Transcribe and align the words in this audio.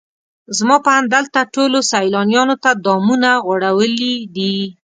زما 0.57 0.77
په 0.85 0.89
اند 0.97 1.07
دلته 1.15 1.39
ټولو 1.55 1.77
سیلانیانو 1.91 2.55
ته 2.63 2.71
دامونه 2.85 3.29
غوړولي 3.45 4.13
دي. 4.35 4.55